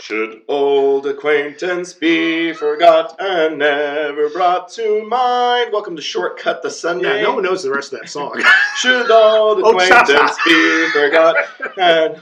[0.00, 5.72] Should old acquaintance be forgot and never brought to mind?
[5.72, 7.18] Welcome to Shortcut to Sunday.
[7.18, 8.42] Yeah, no one knows the rest of that song.
[8.78, 11.36] Should old Oh, acquaintance be forgot
[11.78, 12.20] and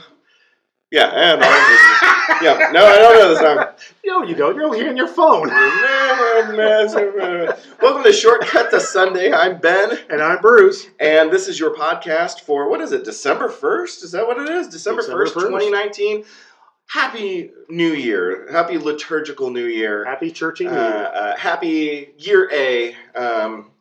[0.91, 1.41] yeah, and
[2.43, 3.65] yeah, no, I don't know the song.
[4.05, 4.55] no, you don't.
[4.55, 5.47] You're on your phone.
[7.81, 9.33] Welcome to Shortcut to Sunday.
[9.33, 10.85] I'm Ben, And I'm Bruce.
[10.99, 13.03] and this is your podcast for what is it?
[13.03, 14.03] December first?
[14.03, 14.67] Is that what it is?
[14.67, 15.41] December first, 1st.
[15.41, 16.23] 2019.
[16.87, 18.47] Happy New Year!
[18.51, 20.05] Happy liturgical New Year!
[20.05, 21.11] Happy churching Uh, New Year.
[21.13, 23.71] uh, happy Year A, um,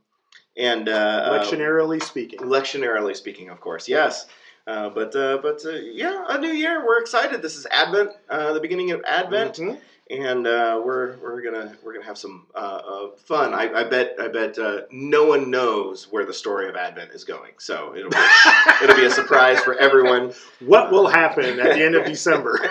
[0.57, 2.39] and uh, uh, Lectionarily speaking.
[2.41, 4.27] lectionarily speaking, of course, yes.
[4.67, 6.87] Uh, but uh, but uh, yeah, a new year.
[6.87, 7.43] We're excited.
[7.43, 9.79] This is Advent, uh, the beginning of Advent Mhm.
[10.13, 13.55] And uh, we're we're gonna we're gonna have some uh, uh, fun.
[13.55, 17.25] I, I bet I bet uh, no one knows where the story of Advent is
[17.25, 18.17] going, so it'll be,
[18.83, 20.33] it'll be a surprise for everyone.
[20.61, 22.61] What will happen at the end of December?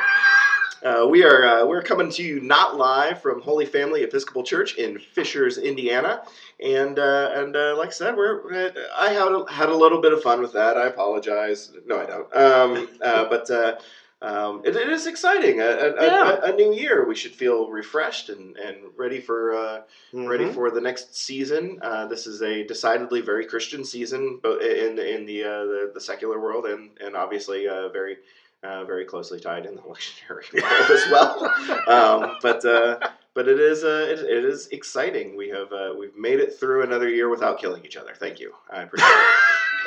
[0.83, 4.77] Uh, we are uh, we're coming to you not live from Holy Family Episcopal Church
[4.77, 6.23] in Fishers, Indiana,
[6.59, 10.11] and uh, and uh, like I said, we're I had a, had a little bit
[10.11, 10.77] of fun with that.
[10.77, 11.71] I apologize.
[11.85, 12.35] No, I don't.
[12.35, 13.79] Um, uh, but.
[14.21, 15.61] Um, it, it is exciting.
[15.61, 16.39] A, a, Yeah.
[16.43, 17.05] a, a new year.
[17.07, 19.81] We should feel refreshed and, and ready for uh,
[20.13, 20.53] ready Mhm.
[20.53, 21.79] for the next season.
[21.81, 26.01] Uh, this is a decidedly very Christian season, both in in the uh, the, the
[26.01, 28.17] secular world and and obviously uh, very
[28.63, 31.53] uh, very closely tied in the lectionary world as well.
[31.87, 32.99] Um, but uh,
[33.33, 35.35] but it is uh, it, it is exciting.
[35.35, 38.13] We have uh, we've made it through another year without killing each other.
[38.19, 38.53] Thank you.
[38.69, 39.25] I appreciate it.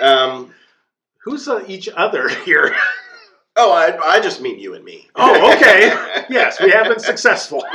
[0.02, 0.52] Um,
[1.18, 2.74] Who's uh, each other here?
[3.56, 5.08] Oh, I, I just mean you and me.
[5.16, 5.92] Oh, okay.
[6.30, 7.62] Yes, we have been successful.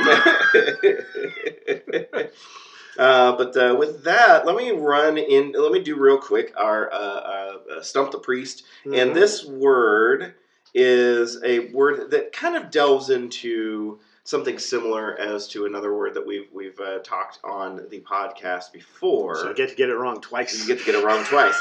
[2.98, 5.52] uh, but uh, with that, let me run in.
[5.52, 9.14] Let me do real quick our uh, uh, uh, stump the priest, and Mhm.
[9.14, 10.34] this word
[10.74, 16.26] is a word that kind of delves into something similar as to another word that
[16.26, 19.36] we've we've uh, talked on the podcast before.
[19.36, 20.58] So I get to get it wrong twice.
[20.60, 21.60] you get to get it wrong twice.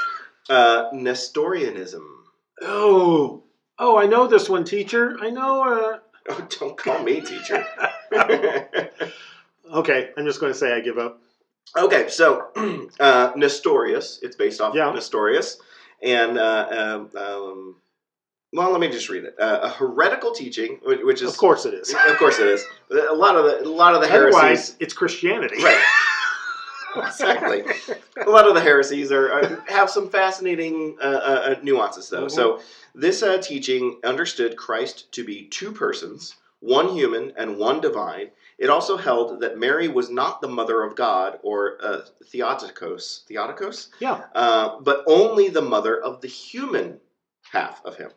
[0.49, 2.25] Uh, Nestorianism.
[2.61, 3.43] Oh,
[3.79, 5.17] oh, I know this one, teacher.
[5.21, 5.63] I know.
[5.63, 5.99] Uh...
[6.31, 7.65] Oh, don't call me teacher.
[9.71, 11.21] Okay, I'm just going to say I give up.
[11.77, 12.47] Okay, so
[12.99, 14.91] uh, Nestorius, it's based off Yeah.
[14.91, 15.59] Nestorius,
[16.01, 17.75] and uh, um, um,
[18.51, 19.35] well, let me just read it.
[19.39, 21.93] Uh, a heretical teaching, which, which is Of course it is.
[21.93, 22.65] of course it is.
[22.91, 25.63] A lot of the a lot of the heresies, Otherwise, it's Christianity.
[25.63, 25.83] right?
[27.07, 27.63] exactly.
[28.25, 32.27] A lot of the heresies are, are have some fascinating uh, uh, uh, nuances, though.
[32.27, 32.59] So
[32.95, 38.29] this uh, teaching understood Christ to be two persons, one human and one divine.
[38.57, 43.89] It also held that Mary was not the mother of God or uh, Theotokos, Theotokos,
[43.99, 44.21] Yeah.
[44.35, 46.99] uh, but only the mother of the human
[47.51, 48.11] half of him.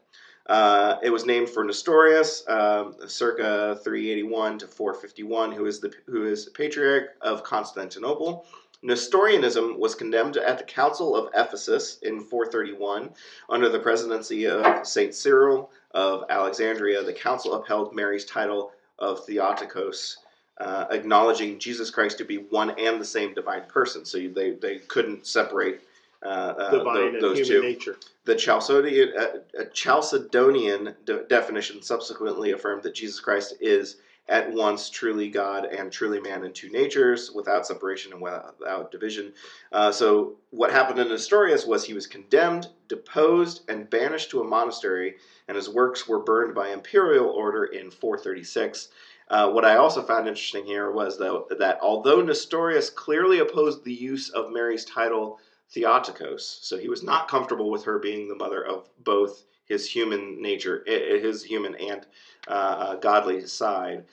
[0.46, 6.26] Uh, it was named for Nestorius, um, circa 381 to 451, who is the who
[6.26, 8.44] is patriarch of Constantinople.
[8.82, 13.10] Nestorianism was condemned at the Council of Ephesus in 431
[13.48, 17.02] under the presidency of Saint Cyril of Alexandria.
[17.02, 20.18] The council upheld Mary's title of Theotokos,
[20.60, 24.04] uh, acknowledging Jesus Christ to be one and the same divine person.
[24.04, 25.80] So they they couldn't separate
[26.24, 27.68] uh, uh, Divine tho- and those human two.
[27.68, 27.96] nature.
[28.24, 33.96] The Chalcedonian, uh, uh, Chalcedonian de- definition subsequently affirmed that Jesus Christ is
[34.28, 39.32] at once truly God and truly man in two natures, without separation and without, division.
[39.72, 44.44] Uh, so, what happened in Nestorius was he was condemned, deposed, and banished to a
[44.44, 45.16] monastery,
[45.48, 48.88] and his works were burned by imperial order in 436.
[49.28, 53.94] Uh, what I also found interesting here was though that although Nestorius clearly opposed the
[53.94, 55.40] use of Mary's title
[55.72, 56.58] Theotokos.
[56.60, 60.84] So he was not comfortable with her being the mother of both his human nature,
[60.88, 62.06] i- i- his human and
[62.48, 64.04] uh, uh, godly side.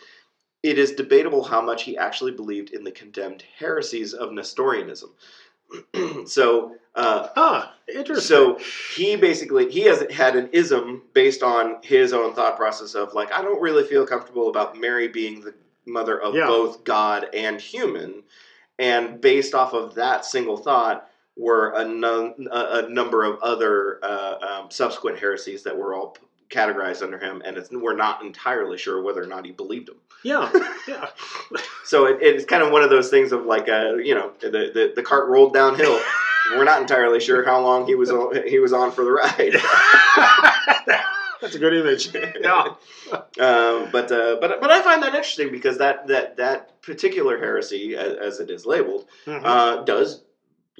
[0.61, 5.09] It is debatable how much he actually believed in the condemned heresies of Nestorianism.
[6.25, 8.27] so, uh, Ah, interesting.
[8.27, 8.59] so
[8.95, 13.31] he basically he has had an ism based on his own thought process of like
[13.31, 15.53] I don't really feel comfortable about Mary being the
[15.85, 16.47] mother of Yeah.
[16.47, 18.23] both God and human,
[18.79, 21.08] and based off of that single thought
[21.39, 26.17] were a, num- a, a number of other uh, um, subsequent heresies that were all
[26.49, 29.97] categorized under him, and it's, we're not entirely sure whether or not he believed them.
[30.23, 30.51] yeah,
[30.87, 31.07] yeah.
[31.85, 34.49] So it, it's kind of one of those things of like uh, you know the,
[34.49, 35.99] the the cart rolled downhill.
[36.51, 39.53] We're not entirely sure how long he was on, he was on for the ride.
[41.41, 42.13] That's a good image.
[42.13, 42.73] Yeah.
[43.39, 47.95] um, but uh, but but I find that interesting because that that that particular heresy,
[47.95, 49.41] as, as it is labeled, Mhm.
[49.43, 50.23] uh, does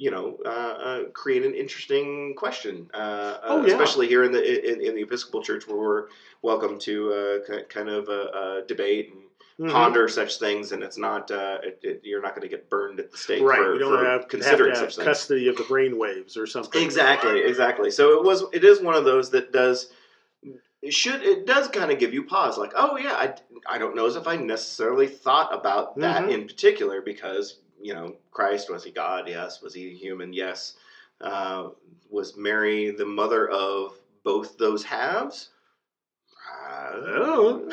[0.00, 3.72] you know, uh, uh, create an interesting question, uh, Oh, uh, yeah.
[3.72, 4.42] especially here in the
[4.72, 6.06] in, in the Episcopal Church, where we're
[6.40, 9.24] welcome to uh, ki- kind of uh, uh, debate and
[9.60, 9.72] Mhm.
[9.72, 12.98] ponder such things, and it's not uh, it, it, you're not going to get burned
[12.98, 15.04] at the stake Right, for, you don't have, considering have have such things.
[15.04, 16.82] custody of the brain waves or something.
[16.82, 17.90] Exactly, exactly.
[17.90, 18.42] So it was.
[18.54, 19.92] It is one of those that does.
[20.80, 21.22] It should.
[21.22, 22.56] It does kind of give you pause.
[22.56, 23.34] Like, oh yeah, I,
[23.74, 26.30] I don't know as if I necessarily thought about that Mhm.
[26.32, 29.28] in particular because you know Christ was he God?
[29.28, 29.62] Yes.
[29.62, 30.32] Was he human?
[30.32, 30.74] Yes.
[31.20, 31.70] Uh,
[32.08, 33.94] was Mary the mother of
[34.24, 35.50] both those halves?
[36.92, 37.68] Oh.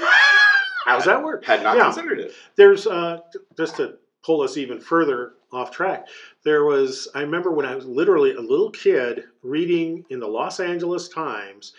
[0.85, 1.43] How's that work?
[1.43, 1.85] Had not Yeah.
[1.85, 2.33] considered it.
[2.55, 3.19] There's uh,
[3.57, 6.07] just to pull us even further off track.
[6.43, 10.59] There was I remember when I was literally a little kid reading in the Los
[10.59, 11.73] Angeles Times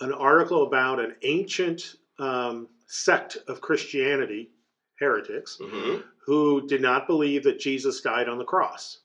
[0.00, 4.50] an article about an ancient um, sect of Christianity,
[4.98, 8.98] heretics, hmm who did not believe that Jesus died on the cross.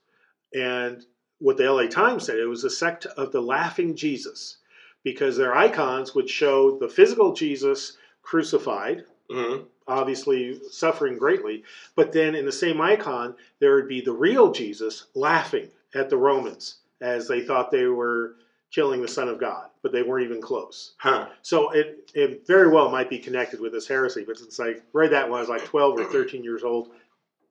[0.53, 1.05] And
[1.39, 4.57] what the LA Times said, it was a sect of the laughing Jesus
[5.03, 11.63] because their icons would show the physical Jesus crucified, hmm obviously suffering greatly,
[11.95, 16.17] but then in the same icon, there would be the real Jesus laughing at the
[16.17, 18.35] Romans as they thought they were
[18.71, 20.93] killing the Son of God, but they weren't even close.
[20.97, 21.27] Huh.
[21.41, 25.11] So it, it very well might be connected with this heresy, but since I read
[25.11, 26.91] that when I was like 12 or 13 years old,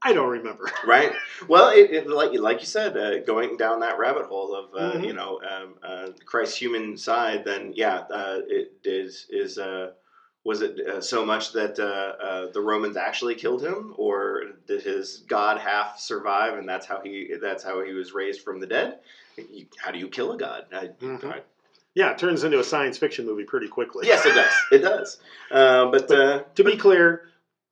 [0.03, 0.71] I don't remember.
[0.87, 1.13] right
[1.49, 4.99] well it, it like like you said uh, going down that rabbit hole of uh,
[4.99, 5.07] Mhm.
[5.07, 9.91] you know um, uh, christ's human side then yeah uh, it is is uh,
[10.45, 14.83] was it uh, so much that uh, uh, the romans actually killed him or did
[14.83, 18.67] his god half survive and that's how he that's how he was raised from the
[18.67, 18.99] dead
[19.51, 21.25] you, how do you kill a god I, Mhm.
[21.25, 21.43] I-
[21.95, 24.07] Yeah, it turns into a science fiction movie pretty quickly.
[24.07, 25.19] yes it does it does
[25.51, 27.23] uh, but uh, To be clear,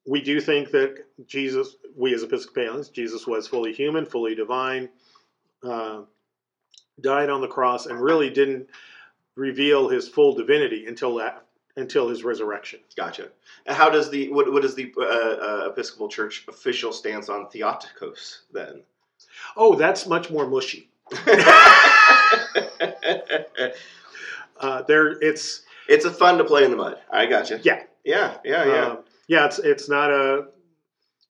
[0.06, 4.88] we do think that Jesus, we as Episcopalians, Jesus was fully human, fully divine,
[5.62, 6.02] uh,
[7.00, 8.68] died on the cross, and really didn't
[9.36, 11.44] reveal his full divinity until that
[11.76, 12.78] until his resurrection.
[12.96, 13.28] gotcha
[13.66, 17.48] And how does the what, what is the uh, uh, episcopal church official stance on
[17.48, 18.82] theotokos then
[19.56, 20.88] Oh, that's much more mushy.
[24.60, 26.96] Uh, there, it's it's a fun to play in the mud.
[27.10, 27.58] I got you.
[27.62, 27.82] Yeah.
[28.04, 28.86] Yeah, yeah, yeah.
[28.86, 28.98] um,
[29.28, 30.44] yeah, it's it's not a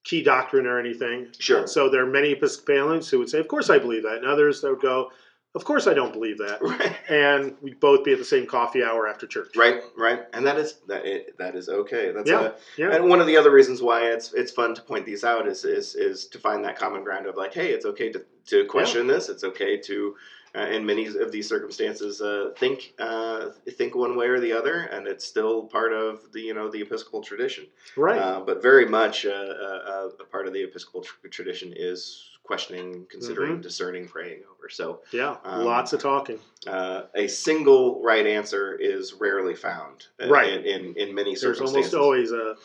[0.05, 1.29] key doctrine or anything.
[1.39, 1.67] sure.
[1.67, 4.61] So there are many Episcopalians who would say, "Of course I believe that," and others
[4.61, 5.11] that would go,
[5.55, 6.97] "Of course I don't believe that." Right.
[7.09, 9.51] And we'd both be at the same coffee hour after church.
[9.57, 12.11] Right, right, and that is that it, that is okay.
[12.11, 12.93] That's Yeah, uh, yeah.
[12.95, 15.65] and one of the other reasons why it's it's fun to point these out is
[15.65, 19.07] is is to find that common ground of like, hey, it's okay to to question
[19.07, 19.29] this.
[19.31, 20.15] It's okay to,
[20.57, 24.75] uh, in many of these circumstances, uh, think uh, think one way or the other,
[24.93, 27.67] and it's still part of the you know the Episcopal tradition.
[27.97, 28.19] Right.
[28.19, 33.07] Uh, but very much uh, uh, a part of the Episcopal tr- tradition is questioning,
[33.11, 33.63] considering, Mhm.
[33.63, 34.69] discerning, praying over.
[34.69, 35.37] So yeah.
[35.45, 36.39] um, lots of talking.
[36.67, 40.07] uh, a single right answer is rarely found.
[40.29, 40.53] Right.
[40.53, 41.95] In, in, in many There's circumstances.
[41.95, 42.57] almost always a.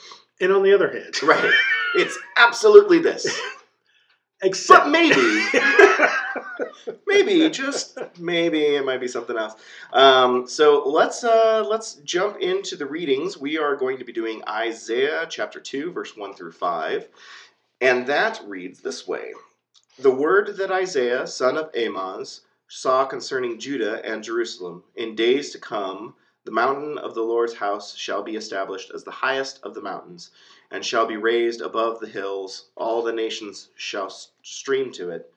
[0.41, 1.51] And on the other hand, Right.
[1.95, 3.25] It's absolutely this.
[4.43, 5.15] except But maybe,
[7.07, 9.55] maybe, just maybe it might be something else.
[9.93, 13.37] Um, so let's uh, let's jump into the readings.
[13.37, 17.07] We are going to be doing Isaiah chapter two, verse one through five,
[17.81, 19.33] and that reads this way:
[19.97, 25.59] The word that Isaiah, son of Amoz, saw concerning Judah and Jerusalem in days to
[25.59, 26.15] come.
[26.45, 30.31] The mountain of the Lord's house shall be established as the highest of the mountains,
[30.71, 32.69] and shall be raised above the hills.
[32.75, 34.09] All the nations shall
[34.41, 35.31] stream to it.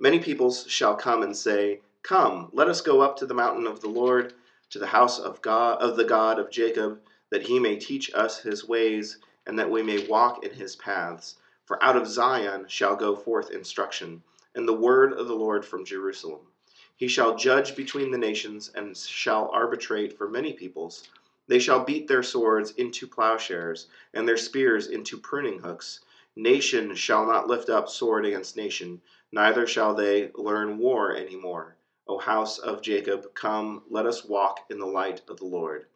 [0.00, 3.80] Many peoples shall come and say, Come, let us go up to the mountain of
[3.80, 4.32] the Lord,
[4.70, 7.00] to the house of God of the God of Jacob,
[7.30, 11.34] that he may teach us his ways, and that we may walk in his paths.
[11.64, 14.22] For out of Zion shall go forth instruction,
[14.54, 16.46] and the word of the Lord from Jerusalem.
[16.94, 21.08] He shall judge between the nations, and shall arbitrate for many peoples.
[21.48, 26.00] They shall beat their swords into plowshares, and their spears into pruning hooks.
[26.36, 29.00] Nation shall not lift up sword against nation,
[29.32, 31.76] neither shall they learn war any more.
[32.06, 35.86] O house of Jacob, come, let us walk in the light of the Lord.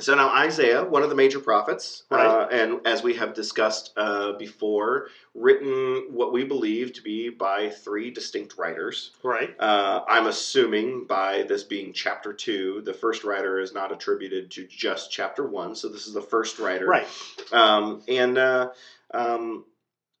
[0.00, 4.32] So now Isaiah, one of the major prophets, uh, and as we have discussed uh,
[4.32, 9.12] before, written what we believe to be by three distinct writers.
[9.22, 9.54] right.
[9.60, 14.66] Uh, I'm assuming by this being chapter two, the first writer is not attributed to
[14.66, 16.86] just chapter one, so this is the first writer.
[16.86, 17.06] Right.
[17.52, 18.70] Um, and uh,
[19.12, 19.66] um,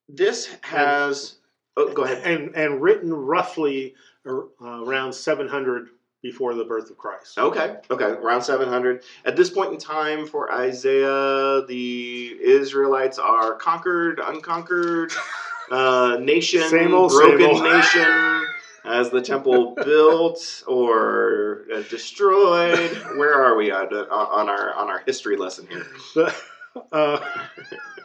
[0.08, 1.36] this has.
[1.76, 2.22] Oh, go ahead.
[2.24, 3.94] And and written roughly
[4.26, 5.88] uh, around 700
[6.22, 7.38] before the birth of Christ.
[7.38, 9.02] Okay, okay, around 700.
[9.24, 15.12] At this point in time for Isaiah, the Israelites are conquered, unconquered,
[15.72, 17.62] uh, nation, Same old, same broken old.
[17.64, 18.46] nation,
[18.84, 22.90] As the temple built or uh, destroyed?
[23.16, 25.86] Where are we on, on our on our history lesson here?
[26.92, 27.18] Uh,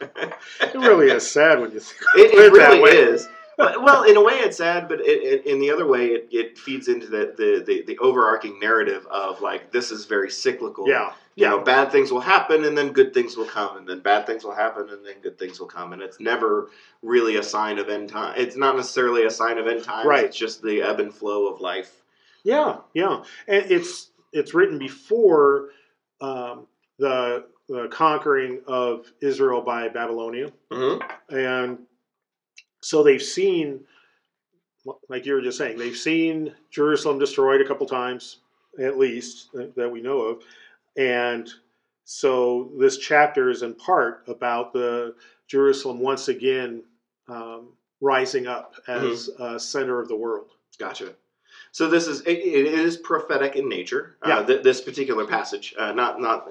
[0.00, 2.90] it really is sad when you think It, it that really way.
[2.90, 3.28] is.
[3.58, 6.28] But, well, in a way, it's sad, but it, it, in the other way, it,
[6.30, 10.88] it feeds into the, the, the, the overarching narrative of like this is very cyclical.
[10.88, 11.48] Yeah, You yeah.
[11.50, 14.44] know, bad things will happen, and then good things will come, and then bad things
[14.44, 16.70] will happen, and then good things will come, and it's never
[17.02, 18.34] really a sign of end time.
[18.38, 20.06] It's not necessarily a sign of end times.
[20.06, 20.24] Right.
[20.24, 22.04] It's just the ebb and flow of life.
[22.44, 25.70] Yeah, yeah, and it's it's written before
[26.20, 26.68] um,
[27.00, 31.36] the the conquering of Israel by Babylonia, Mm-hmm.
[31.36, 31.78] and
[32.80, 33.84] so they've seen,
[35.08, 38.38] like you were just saying, they've seen Jerusalem destroyed a couple times,
[38.80, 40.42] at least that that we know of,
[40.96, 41.48] and
[42.04, 45.14] so this chapter is in part about the
[45.46, 46.82] Jerusalem once again
[47.28, 50.52] um, rising up as a center of the world.
[50.78, 51.14] Gotcha.
[51.78, 54.16] So this is it, it is prophetic in nature.
[54.26, 54.38] Yeah.
[54.38, 56.48] Uh, th- this particular passage, uh, not not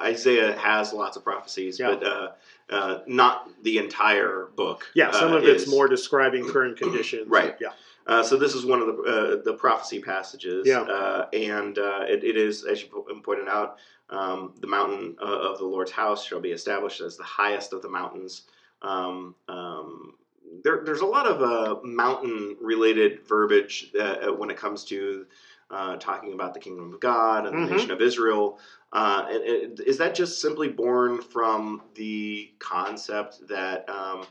[0.00, 1.88] Isaiah has lots of prophecies, Yeah.
[1.96, 2.28] but uh,
[2.70, 4.88] uh, not the entire book.
[4.94, 7.26] Yeah, some uh, of it's is- more describing current conditions.
[7.38, 7.56] Right.
[7.60, 7.70] Yeah.
[8.06, 10.64] Uh, so this is one of the uh, the prophecy passages.
[10.64, 10.82] Yeah.
[10.82, 13.78] Uh, and uh, it, it is, as you po- pointed out,
[14.10, 17.82] um, the mountain uh, of the Lord's house shall be established as the highest of
[17.82, 18.42] the mountains.
[18.82, 20.14] Um, um,
[20.64, 25.26] there, there's a lot of uh, mountain related verbiage uh, uh, when it comes to
[25.70, 27.76] uh, talking about the kingdom of God and the Mhm.
[27.78, 28.58] nation of Israel.
[28.92, 34.26] Uh, and, and is that just simply born from the concept that um,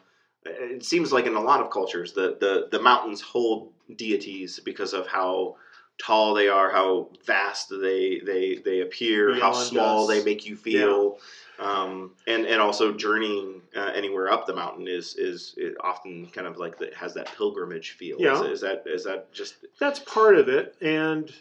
[0.45, 4.93] it seems like in a lot of cultures the, the, the mountains hold deities because
[4.93, 5.55] of how
[6.00, 10.09] tall they are, how vast they they, they appear, how small us.
[10.09, 11.19] they make you feel.
[11.59, 16.45] Um, and, and also journeying uh, anywhere up the mountain is is it often kind
[16.45, 18.17] of like that has that pilgrimage feel.
[18.19, 18.43] Yeah.
[18.43, 21.33] Is, is that is that just That's part of it, and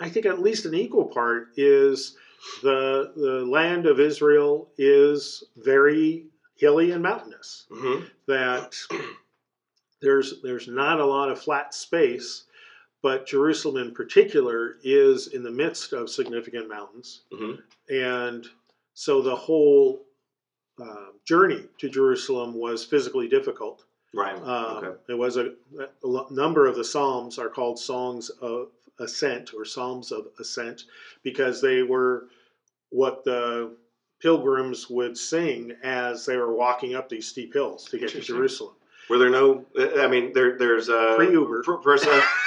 [0.00, 2.16] I think at least an equal part is
[2.62, 7.66] the the land of Israel is very hilly and mountainous.
[7.70, 8.08] mhm.
[8.26, 8.76] That
[10.00, 12.44] there's there's not a lot of flat space,
[13.02, 17.60] but Jerusalem in particular is in the midst of significant mountains, Mhm.
[17.88, 18.46] and
[18.98, 20.02] so the whole
[20.82, 23.84] uh, journey to Jerusalem was physically difficult.
[24.12, 24.34] right?
[24.34, 24.98] Um, okay.
[25.10, 25.52] It was a,
[26.02, 30.82] a number of the psalms are called songs of ascent or psalms of ascent
[31.22, 32.24] because they were
[32.90, 33.76] what the
[34.20, 38.74] pilgrims would sing as they were walking up these steep hills to get to Jerusalem.
[39.08, 39.64] Were there no?
[39.78, 41.62] I mean, there there's uh, Pre Uber.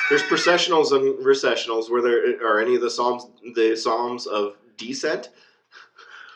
[0.10, 1.90] There's processionals and recessionals.
[1.90, 5.30] Were there are any of the psalms the psalms of descent?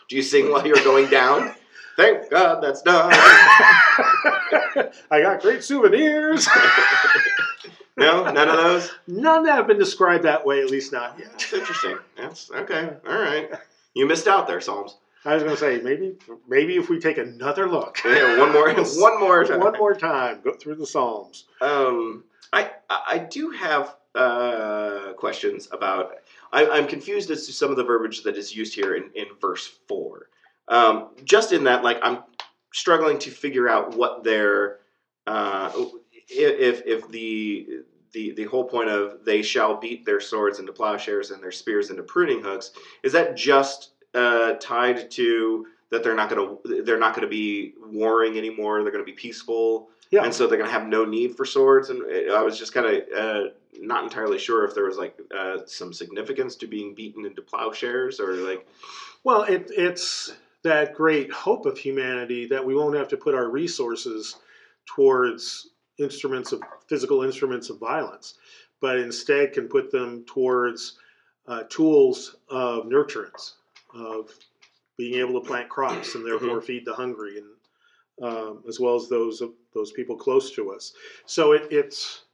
[0.09, 1.53] Do you sing while you're going down?
[1.97, 3.09] Thank God that's done.
[5.09, 6.45] I got great souvenirs.
[7.97, 8.91] no, none of those.
[9.07, 11.31] None that have been described that way, at least not yet.
[11.31, 11.97] That's interesting.
[12.17, 12.89] That's okay.
[13.07, 13.49] All right.
[13.93, 14.97] You missed out there, Psalms.
[15.23, 16.15] I was going to say maybe
[16.47, 19.59] maybe if we take another look, Yeah, one more, one more time.
[19.59, 21.45] one more time, go through the Psalms.
[21.61, 26.15] Um, I I I do have uh, questions about.
[26.51, 29.25] I, I'm confused as to some of the verbiage that is used here in, in
[29.41, 30.29] verse four.
[30.67, 32.19] Um, just in that, like, I'm
[32.73, 34.79] struggling to figure out what their
[35.27, 35.71] uh,
[36.29, 37.67] if if the
[38.13, 41.89] the the whole point of they shall beat their swords into plowshares and their spears
[41.89, 42.71] into pruning hooks
[43.03, 47.29] is that just uh, tied to that they're not going to they're not going to
[47.29, 50.23] be warring anymore they're going to be peaceful Yeah.
[50.23, 52.85] and so they're going to have no need for swords and i was just kind
[52.87, 53.49] of uh,
[53.81, 58.19] not entirely sure if there was like uh, some significance to being beaten into plowshares
[58.19, 58.67] or like
[59.23, 63.49] Well, it, it's that great hope of humanity that we won't have to put our
[63.49, 64.37] resources
[64.85, 68.35] towards instruments of physical instruments of violence,
[68.81, 70.97] but instead can put them towards
[71.47, 73.53] uh, tools of nurturance,
[73.93, 74.31] of
[74.97, 79.07] being able to plant crops and therefore feed the hungry, and um, as well as
[79.09, 79.41] those
[79.73, 80.93] those people close to us.
[81.25, 82.24] So it, it's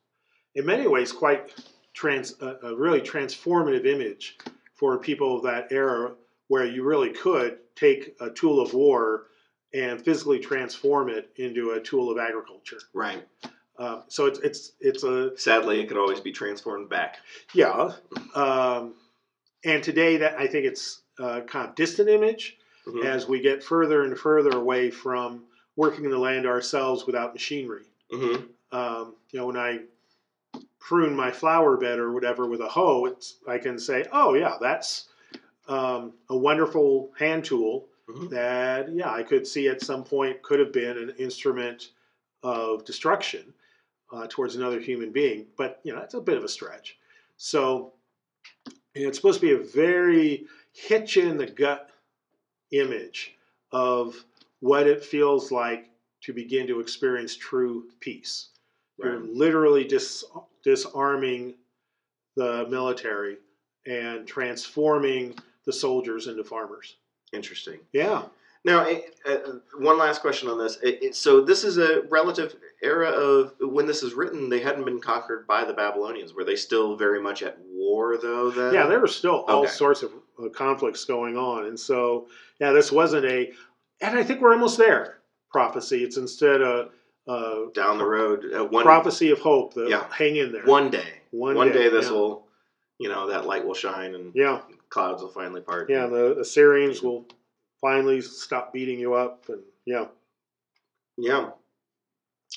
[0.56, 1.54] in many ways quite
[1.94, 4.38] trans, a, a really transformative image
[4.74, 6.14] for people of that era
[6.48, 9.28] where you really could take a tool of war
[9.74, 12.80] and physically transform it into a tool of agriculture.
[12.94, 13.26] right
[13.78, 17.18] Um, so it's it's it's a sadly it could always be transformed back
[17.54, 17.94] yeah,
[18.36, 18.96] um,
[19.64, 23.06] and today that I think it's a kind of distant image Mhm.
[23.06, 25.44] as we get further and further away from
[25.76, 27.86] working the land ourselves without machinery.
[28.12, 28.48] Mhm.
[28.72, 29.82] Um, you know, when I
[30.82, 34.58] prune my flower bed or whatever with a hoe, it's I can say, oh yeah,
[34.62, 35.10] that's
[35.70, 38.30] um, a wonderful hand tool Mhm.
[38.32, 41.92] that yeah I could see at some point could have been an instrument
[42.44, 43.54] of destruction.
[44.14, 45.48] uh, towards another human being.
[45.58, 46.98] But you know, it's a bit of a stretch.
[47.38, 47.94] So
[48.96, 51.90] it's supposed to be a very hit you in the gut
[52.72, 53.36] image
[53.72, 54.26] of
[54.60, 55.90] what it feels like
[56.22, 58.50] to begin to experience true peace.
[58.98, 60.24] You're literally dis-
[60.64, 61.56] disarming
[62.36, 63.38] the military
[63.86, 66.98] and transforming the soldiers into farmers.
[67.34, 67.80] Interesting.
[67.94, 68.24] Yeah.
[68.64, 69.38] Now, eh, uh,
[69.80, 70.78] one last question on this.
[70.84, 74.50] It, so, this is a relative era of when this is written.
[74.50, 76.34] They hadn't been conquered by the Babylonians.
[76.34, 78.52] Were they still very much at war, though?
[78.52, 79.72] Then, Yeah, there were still all Okay.
[79.72, 80.12] sorts of
[80.44, 81.66] uh, conflicts going on.
[81.66, 82.28] And so,
[82.60, 83.52] yeah, this wasn't a,
[84.00, 86.04] and I think we're almost there, prophecy.
[86.04, 86.90] It's instead a,
[87.32, 88.46] a down the road.
[88.54, 89.74] Uh, one prophecy of hope.
[89.74, 90.06] The, Yeah.
[90.12, 90.64] Hang in there.
[90.66, 92.12] one day, One one, day, day, this yeah.
[92.14, 92.48] will,
[93.00, 94.62] you know, that light will shine and Yeah.
[94.90, 95.90] clouds will finally part.
[95.90, 96.08] Yeah.
[96.08, 97.26] The Assyrians will
[97.80, 99.46] finally stop beating you up.
[99.50, 100.06] And yeah.
[101.18, 101.50] Yeah.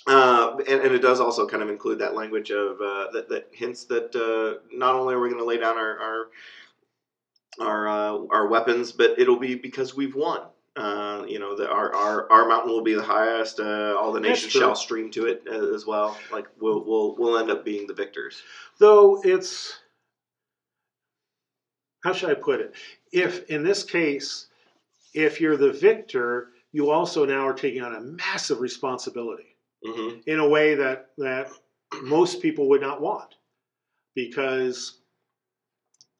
[0.06, 3.48] Uh, and, and it does also kind of include that language of uh, that, that
[3.52, 6.26] hints that uh, not only are we going to lay down our our
[7.60, 10.40] our, uh, our weapons, but it'll be because we've won.
[10.76, 13.60] Uh, you know, the, our, our our mountain will be the highest.
[13.60, 16.18] Uh, all the nations shall stream to it uh, as well.
[16.32, 18.42] Like we'll we'll we'll end up being the victors.
[18.78, 19.78] Though it's,
[22.02, 22.74] how should I put it?
[23.12, 24.48] If in this case,
[25.14, 29.56] if you're the victor, you also now are taking on a massive responsibility.
[29.84, 31.50] hmm in a way that that
[32.02, 33.36] most people would not want
[34.16, 34.98] because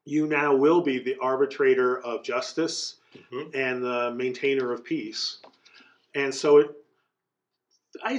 [0.05, 2.97] you now will be the arbitrator of justice
[3.33, 3.55] Mhm.
[3.55, 5.39] and the maintainer of peace
[6.15, 6.71] and so it
[8.03, 8.19] i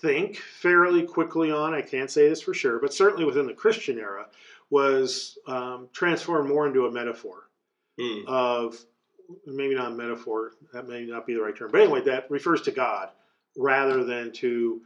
[0.00, 3.98] think fairly quickly on i can't say this for sure but certainly within the christian
[3.98, 4.26] era
[4.70, 7.48] was um, transformed more into a metaphor
[7.98, 8.26] Mm.
[8.26, 8.76] of
[9.46, 12.60] maybe not a metaphor that may not be the right term but anyway that refers
[12.62, 13.10] to god
[13.56, 14.82] rather than to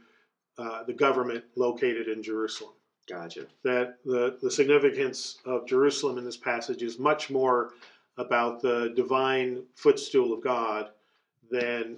[0.59, 2.73] uh, the government located in jerusalem
[3.09, 3.47] Gotcha.
[3.63, 7.73] that the, the significance of jerusalem in this passage is much more
[8.19, 10.89] about the divine footstool of god
[11.49, 11.97] than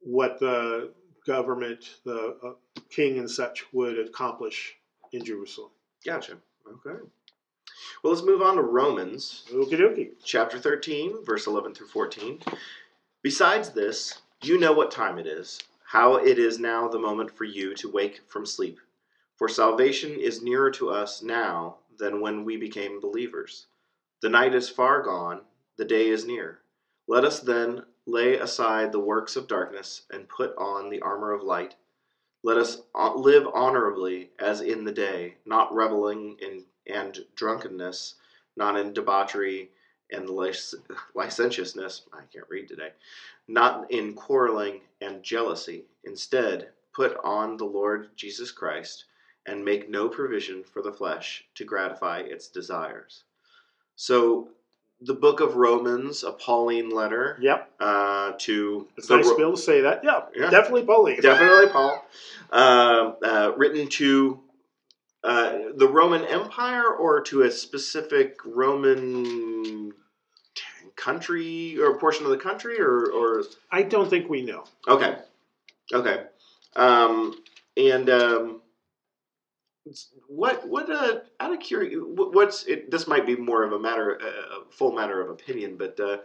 [0.00, 0.92] what the
[1.26, 2.52] government the uh,
[2.90, 4.74] king and such would accomplish
[5.12, 5.70] in jerusalem
[6.04, 6.36] Gotcha.
[6.68, 7.00] Okay.
[8.02, 9.44] Well, let's move on to Romans.
[9.50, 12.40] okie dokie chapter 13, verse 11 through 14.
[13.22, 17.44] Besides this, you know what time it is, how it is now the moment for
[17.44, 18.78] you to wake from sleep.
[19.36, 23.66] For salvation is nearer to us now than when we became believers.
[24.24, 25.42] The night is far gone,
[25.76, 26.62] the day is near.
[27.06, 31.42] Let us then lay aside the works of darkness and put on the armor of
[31.42, 31.74] light.
[32.42, 38.14] Let us uh, live honorably as in the day, not reveling in and drunkenness,
[38.56, 39.68] not in debauchery
[40.10, 40.30] and
[41.14, 42.06] licentiousness.
[42.10, 42.92] I can't read today.
[43.46, 45.84] Not in quarreling and jealousy.
[46.04, 49.04] Instead, put on the Lord Jesus Christ
[49.44, 53.24] and make no provision for the flesh to gratify its desires.
[53.96, 54.48] So,
[55.00, 57.70] the book of Romans, a Pauline letter yep.
[57.78, 60.02] uh, to it's nice Ro- to be able to say that.
[60.02, 60.50] Yeah, Yeah.
[60.50, 61.20] definitely pauline.
[61.20, 62.04] Definitely Paul,
[62.50, 64.40] um uh, written to
[65.22, 69.92] uh, the Roman Empire or to a specific Roman
[70.96, 73.42] country or portion of the country, or, or?
[73.70, 74.64] I don't think we know.
[74.86, 75.16] Okay,
[75.92, 76.24] okay,
[76.76, 77.34] um,
[77.76, 78.60] and um,
[80.28, 82.90] what what uh, out of curiosity, what's it?
[82.90, 86.18] This might be more of a matter, a full matter of opinion, but uh,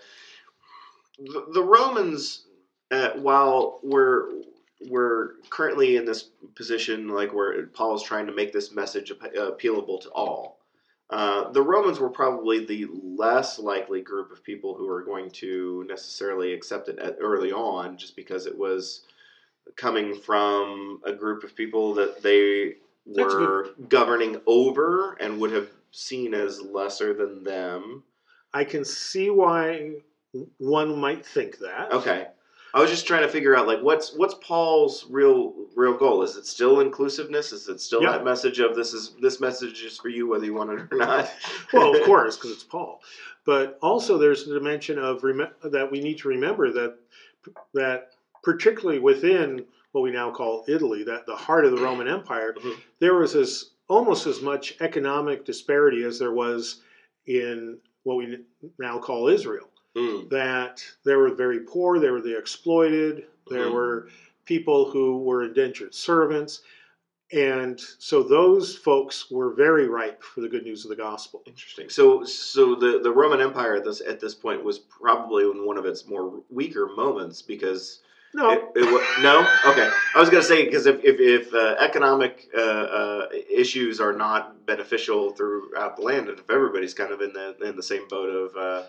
[1.20, 2.46] the, the Romans,
[2.92, 4.30] uh, while we're
[4.88, 9.34] we're currently in this position, like where Paul is trying to make this message ap-
[9.34, 10.60] appealable to all.
[11.10, 15.84] Uh, the Romans were probably the less likely group of people who are going to
[15.90, 19.02] necessarily accept it early on, just because it was
[19.76, 22.76] coming from a group of people that they
[23.16, 28.04] were governing over and would have seen as lesser than them.
[28.54, 29.96] I can see why
[30.58, 31.92] one might think that.
[31.92, 32.28] Okay.
[32.72, 36.22] I was just trying to figure out like what's what's Paul's real real goal?
[36.22, 37.52] Is it still inclusiveness?
[37.52, 38.12] Is it still Yeah.
[38.12, 40.98] that message of this is this message is for you whether you want it or
[40.98, 41.32] not?
[41.74, 43.02] Well, of course, because it's Paul.
[43.46, 46.98] But also, there's the dimension of rem- that we need to remember that
[47.74, 48.12] that
[48.44, 52.76] particularly within what we now call Italy, that the heart of the Roman Empire, Mhm.
[53.00, 56.82] there was as almost as much economic disparity as there was
[57.26, 58.38] in what we
[58.78, 59.70] now call Israel.
[59.96, 63.74] Mm, that there were very poor, there were the exploited, there Mhm.
[63.74, 64.08] were
[64.46, 66.62] people who were indentured servants.
[67.32, 71.44] And so those folks were very ripe for the good news of the gospel.
[71.46, 71.90] interesting.
[71.90, 75.78] So so the, the Roman Empire at this at this point was probably in one
[75.78, 78.02] of its more weaker moments because
[78.34, 79.40] No, It, it, no.
[79.66, 84.14] Okay, I was gonna say because if if, if uh, economic uh, uh, issues are
[84.14, 88.08] not beneficial throughout the land, and if everybody's kind of in the in the same
[88.08, 88.84] boat of uh,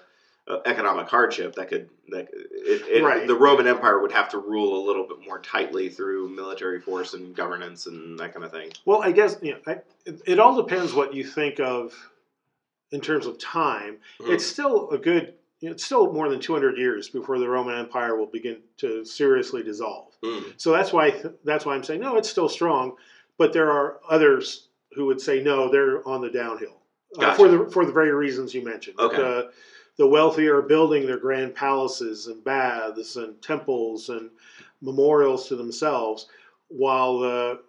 [0.52, 3.26] uh, economic hardship, that could that it, it, Right.
[3.26, 7.14] the Roman Empire would have to rule a little bit more tightly through military force
[7.14, 8.70] and governance and that kind of thing.
[8.84, 9.78] Well, I guess you know, I,
[10.26, 11.94] it, all depends what you think of
[12.92, 13.98] in terms of time.
[14.20, 14.34] Mhm.
[14.34, 15.34] It's still a good.
[15.62, 20.12] It's still more than 200 years before the Roman Empire will begin to seriously dissolve.
[20.24, 20.54] Mm.
[20.56, 22.96] So that's why that's why I'm saying no, it's still strong.
[23.36, 26.80] But there are others who would say no, they're on the downhill
[27.18, 28.98] uh, for the for the very reasons you mentioned.
[28.98, 29.16] Okay.
[29.16, 29.52] The,
[29.96, 34.30] the wealthy are building their grand palaces and baths and temples and
[34.80, 36.26] memorials to themselves,
[36.68, 37.60] while the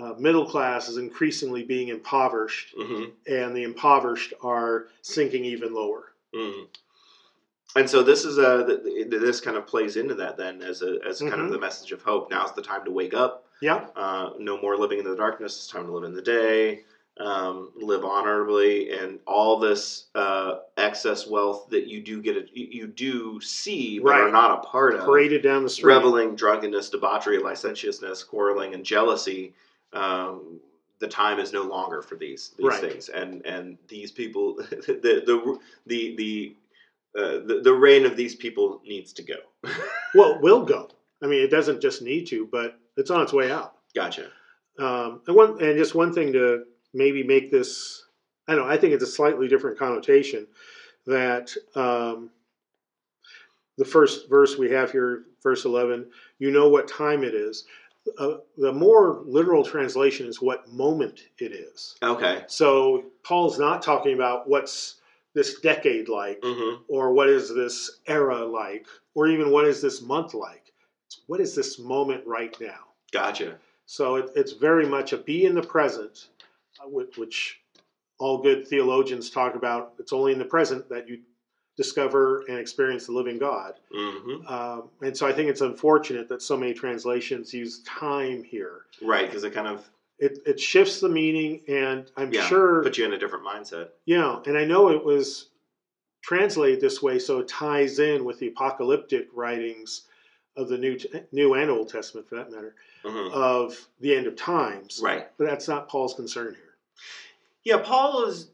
[0.00, 6.12] uh, middle class is increasingly being impoverished, hmm and the impoverished are sinking even lower.
[6.34, 6.66] Mm.
[7.74, 10.82] And so this is a th- th- this kind of plays into that then as
[10.82, 11.52] a as kind of Mhm.
[11.52, 12.30] the message of hope.
[12.30, 13.46] Now's the time to wake up.
[13.60, 15.56] Yeah, Uh, no more living in the darkness.
[15.56, 16.84] It's time to live in the day.
[17.18, 22.86] Um, live honorably, and all this uh, excess wealth that you do get, you, you
[22.86, 25.04] do see, but are not a part of.
[25.04, 25.92] paraded down the street.
[25.94, 29.54] Reveling, drunkenness, debauchery, licentiousness, quarreling, and jealousy.
[29.92, 30.58] Um,
[31.00, 32.80] the time is no longer for these these Right.
[32.80, 36.56] things, and and these people, the the the the,
[37.16, 39.36] uh, the the reign of these people needs to go.
[40.14, 40.90] Well, will go.
[41.22, 43.76] I mean, it doesn't just need to, but it's on its way out.
[43.94, 44.26] gotcha.
[44.78, 48.04] Um, and one and just one thing to maybe make this,
[48.46, 50.46] I don't know, I think it's a slightly different connotation
[51.06, 52.28] that um,
[53.78, 57.64] the first verse we have here, verse eleven, you know what time it is.
[58.18, 61.96] Uh, the more literal translation is what moment it is.
[62.02, 62.44] Okay.
[62.48, 64.96] So Paul's not talking about what's
[65.34, 66.82] this decade like, Mm-hmm.
[66.88, 70.72] or what is this era like, or even what is this month like.
[71.06, 72.80] It's what is this moment right now.
[73.12, 73.58] Gotcha.
[73.86, 76.28] So it, it's very much a be in the present,
[76.80, 77.60] uh, which, which
[78.18, 79.94] all good theologians talk about.
[79.98, 81.18] It's only in the present that you
[81.76, 83.74] discover and experience the living God.
[83.94, 84.46] Mm-hmm.
[84.46, 88.82] Um, and so I think it's unfortunate that so many translations use time here.
[89.02, 89.88] Right, because it kind of
[90.22, 93.88] It, it shifts the meaning, and I'm yeah sure, put you in a different mindset.
[94.06, 95.48] yeah, and I know it was
[96.22, 100.02] translated this way so it ties in with the apocalyptic writings
[100.56, 100.96] of the New,
[101.32, 105.00] New and Old Testament, for that matter, hmm of the end of times.
[105.02, 105.26] Right.
[105.38, 106.76] But that's not Paul's concern here.
[107.64, 108.50] Yeah, Paul is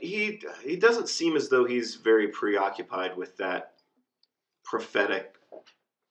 [0.00, 3.72] he he doesn't seem as though he's very preoccupied with that
[4.64, 5.34] prophetic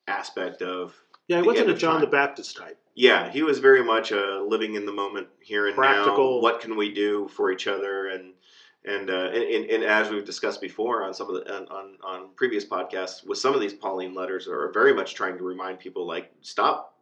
[0.08, 0.94] aspect of
[1.28, 2.02] Yeah, he wasn't a John time.
[2.02, 2.78] the Baptist type.
[2.96, 6.38] yeah he was very much uh, living in the moment here and Practical.
[6.38, 8.34] now what can we do for each other and
[8.86, 12.30] and, uh, and, and and as we've discussed before on some of the on, on,
[12.38, 16.08] previous podcasts with some of these Pauline letters are very much trying to remind people
[16.08, 16.96] like stop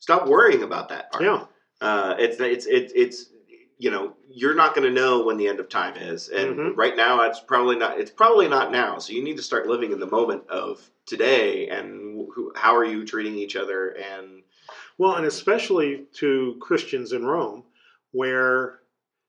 [0.00, 1.24] stop worrying about that part.
[1.24, 1.44] Yeah,
[1.80, 3.30] uh, it's it's it's it's
[3.78, 6.76] you know you're not going to know when the end of time is and Mhm.
[6.76, 9.92] right now it's probably not it's probably not now so you need to start living
[9.92, 14.42] in the moment of today and who, how are you treating each other and
[14.98, 17.62] well, and especially to Christians in Rome,
[18.12, 18.80] where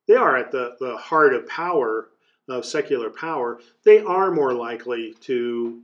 [0.08, 2.10] they are at the, the heart of power,
[2.48, 5.80] of secular power, they are more likely to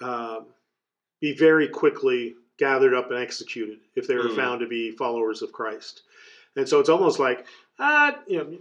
[0.00, 0.46] um,
[1.20, 4.36] be very quickly gathered up and executed if they were Mm.
[4.36, 6.02] found to be followers of Christ.
[6.56, 7.46] And so it's almost like,
[7.78, 8.58] ah, you know,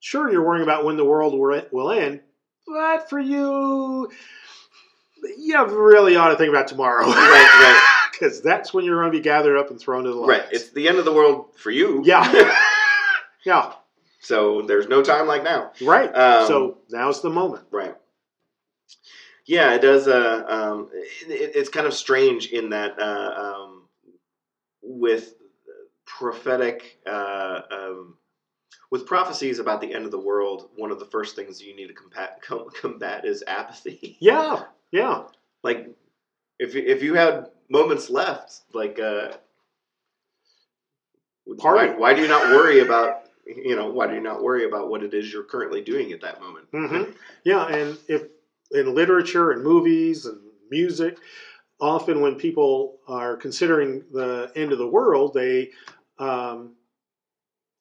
[0.00, 2.20] sure, you're worrying about when the world will end,
[2.66, 4.10] but for you,
[5.38, 7.06] you really ought to think about tomorrow.
[7.06, 7.88] Right, right.
[8.12, 10.28] Because that's when you're going to be gathered up and thrown to the lions.
[10.42, 12.54] right it's the end of the world for you Yeah.
[13.44, 13.72] yeah.
[14.20, 16.14] so there's no time like now Right.
[16.14, 17.64] Um, so now's the moment.
[17.72, 17.96] Right.
[19.44, 20.06] Yeah, it does.
[20.06, 23.88] Uh, um, it, it's kind of strange in that uh, um,
[24.82, 25.34] with
[26.06, 28.16] prophetic, uh, um,
[28.90, 31.88] with prophecies about the end of the world, one of the first things you need
[31.88, 32.40] to combat,
[32.80, 34.16] combat is apathy.
[34.20, 34.62] Yeah.
[34.92, 35.24] Yeah.
[35.64, 35.88] like,
[36.58, 39.32] if you- if you had moments left, like, uh,
[41.44, 43.22] why, why do you not worry about?
[43.46, 46.20] You know, why do you not worry about what it is you're currently doing at
[46.20, 46.66] that moment?
[46.70, 47.10] hmm
[47.44, 47.66] Yeah.
[47.66, 48.22] And if
[48.70, 51.18] in literature and movies and music,
[51.80, 55.70] often when people are considering the end of the world, they
[56.18, 56.72] um,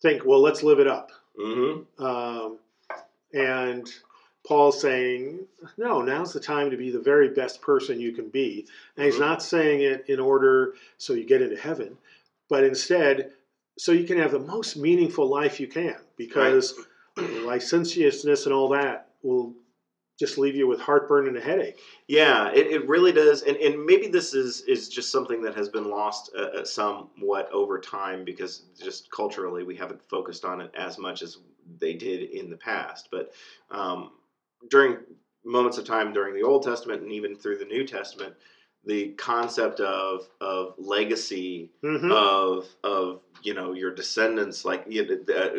[0.01, 1.11] think, well, let's live it up.
[1.39, 2.03] Mm-hmm.
[2.03, 2.57] Um,
[3.33, 3.87] and
[4.47, 5.45] Paul's saying,
[5.77, 8.65] no, now's the time to be the very best person you can be.
[8.97, 11.97] And he's not saying it in order so you get into heaven,
[12.49, 13.31] but instead
[13.77, 16.75] so you can have the most meaningful life you can because
[17.17, 19.53] licentiousness and all that will
[20.19, 21.79] just leave you with heartburn and a headache.
[22.07, 25.67] Yeah, it, it really does, and and maybe this is is just something that has
[25.67, 30.71] been lost uh, uh, somewhat over time because just culturally we haven't focused on it
[30.75, 31.37] as much as
[31.79, 33.09] they did in the past.
[33.09, 33.31] But
[33.71, 34.11] um,
[34.69, 34.97] during
[35.43, 38.35] moments of time during the Old Testament and even through the New Testament,
[38.85, 42.11] the concept of of legacy Mm-hmm.
[42.11, 45.49] of of you know your descendants like you know, uh,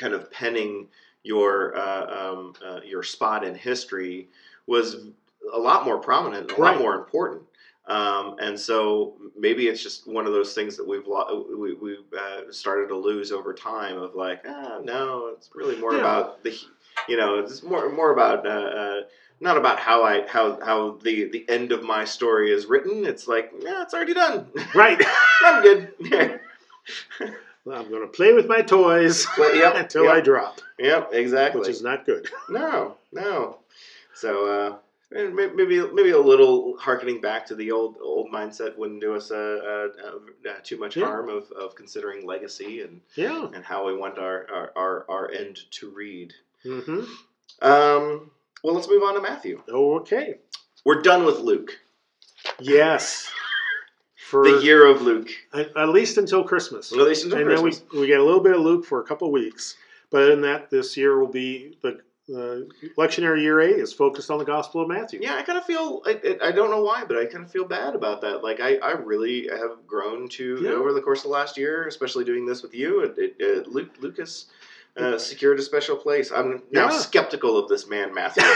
[0.00, 0.88] kind of penning
[1.22, 4.28] your uh, um, uh, your spot in history
[4.66, 5.06] was
[5.52, 6.72] a lot more prominent, a Right.
[6.72, 7.42] lot more important.
[7.86, 12.12] Um, and so maybe it's just one of those things that we've lo- we, we've
[12.12, 13.96] uh, started to lose over time.
[13.98, 16.00] Of like, ah, no, it's really more Yeah.
[16.00, 16.54] about the,
[17.08, 19.00] you know, it's more more about uh, uh,
[19.40, 23.04] not about how I how how the the end of my story is written.
[23.04, 24.46] It's like, yeah, it's already done.
[24.74, 25.00] Right.
[25.42, 25.92] I'm good.
[26.00, 26.38] Yeah.
[27.70, 30.14] I'm going to play with my toys Well, yep, until yep.
[30.14, 31.60] I drop, Yep, exactly.
[31.60, 32.26] which is not good.
[32.48, 33.58] no, no.
[34.14, 34.76] So uh,
[35.10, 39.90] maybe maybe a little harkening back to the old old mindset wouldn't do us uh,
[39.94, 41.04] uh, uh, too much Yeah.
[41.06, 43.48] harm of, of considering legacy and, Yeah.
[43.52, 46.32] and how we want our, our, our, our end to read.
[46.62, 47.04] Hmm
[47.62, 48.30] Um,
[48.62, 49.62] well, let's move on to Matthew.
[49.68, 50.36] Okay.
[50.84, 51.70] We're done with Luke.
[52.60, 53.30] Yes.
[54.16, 55.28] For The year of Luke.
[55.54, 56.92] at, at least until Christmas.
[56.92, 59.04] At least until and then we, we get a little bit of Luke for a
[59.04, 59.76] couple weeks.
[60.10, 62.68] But in that, this year will be the the
[62.98, 65.18] lectionary year A is focused on the Gospel of Matthew.
[65.22, 67.50] Yeah, I kind of feel I, I I don't know why, but I kind of
[67.50, 68.42] feel bad about that.
[68.44, 70.72] Like I, I really have grown to Yeah.
[70.72, 73.00] over the course of the last year, especially doing this with you.
[73.00, 74.46] It, it, it, Luke Lucas
[74.98, 76.30] uh, secured a special place.
[76.32, 76.98] I'm now Yeah.
[76.98, 78.42] skeptical of this man, Matthew.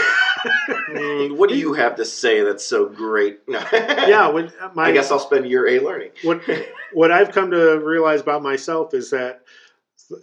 [0.89, 3.39] Mm, what do you have to say that's so great?
[3.47, 3.63] No.
[3.73, 4.27] yeah.
[4.27, 6.11] When uh, my I guess I'll spend year A learning.
[6.23, 6.41] what
[6.93, 9.41] what I've come to realize about myself is that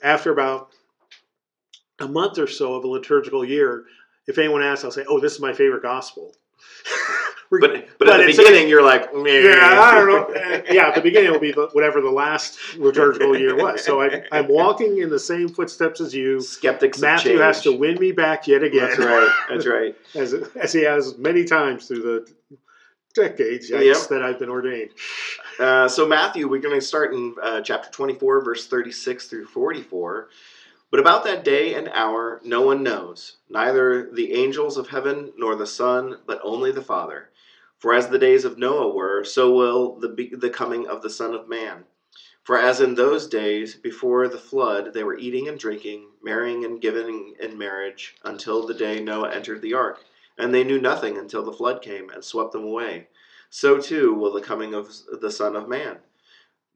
[0.02, 0.68] after about
[2.00, 3.84] a month or so of a liturgical year,
[4.26, 6.34] if anyone asks, I'll say, "Oh, this is my favorite gospel."
[7.50, 9.40] But but, But at the beginning, you're like, Meh.
[9.40, 10.22] yeah, I don't know.
[10.34, 13.84] Uh, yeah, at the beginning it will be the, whatever the last liturgical year was.
[13.84, 16.40] So I, I'm walking in the same footsteps as you.
[16.40, 17.00] Skeptics.
[17.00, 18.86] Matthew has to win me back yet again.
[18.88, 19.44] That's right.
[19.48, 19.96] That's right.
[20.14, 22.56] as, as he has many times through the
[23.14, 24.08] decades yikes, Yep.
[24.10, 24.90] that I've been ordained.
[25.58, 30.28] Uh, so Matthew, we're going to start in uh, chapter 24, verse 36 through 44.
[30.90, 35.54] But about that day and hour no one knows, neither the angels of heaven nor
[35.54, 37.30] the Son, but only the Father.
[37.78, 41.32] For as the days of Noah were, so will the, the coming of the Son
[41.32, 41.84] of Man.
[42.42, 46.80] For as in those days before the flood, they were eating and drinking, marrying and
[46.80, 50.04] giving in marriage, until the day Noah entered the ark.
[50.36, 53.06] And they knew nothing until the flood came and swept them away.
[53.48, 55.98] So too will the coming of the Son of Man.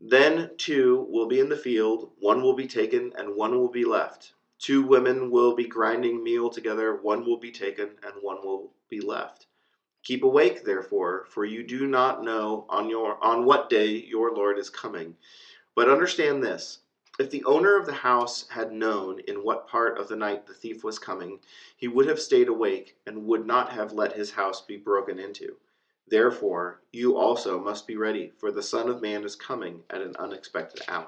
[0.07, 3.87] Then two will be in the field, one will be taken, and one will be
[3.87, 4.35] left.
[4.59, 9.01] Two women will be grinding meal together, one will be taken, and one will be
[9.01, 9.47] left.
[10.03, 14.59] Keep awake, therefore, for you do not know on your on what day your Lord
[14.59, 15.17] is coming.
[15.75, 16.81] But understand this:
[17.19, 20.53] if the owner of the house had known in what part of the night the
[20.53, 21.41] thief was coming,
[21.79, 25.57] he would have stayed awake and would not have let his house be broken into.
[26.09, 30.15] Therefore, you also must be ready, for the Son of Man is coming at an
[30.19, 31.07] unexpected hour.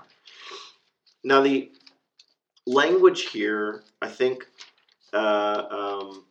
[1.22, 1.70] Now, the
[2.66, 4.46] language here, I think,
[5.12, 6.24] uh, um,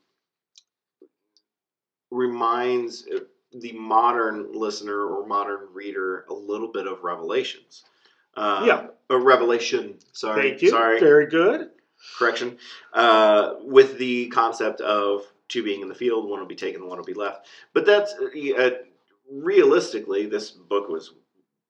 [2.12, 3.08] reminds
[3.54, 7.84] the modern listener or modern reader a little bit of Revelations.
[8.36, 8.88] Uh, Yeah.
[9.10, 10.00] A Revelation.
[10.14, 10.50] Sorry.
[10.50, 10.70] Thank you.
[10.70, 11.70] Sorry Very good.
[12.18, 12.58] correction,
[12.94, 16.98] uh, with the concept of two being in the field, one will be taken, one
[16.98, 17.48] will be left.
[17.74, 18.70] But that's uh,
[19.32, 21.14] realistically, this book was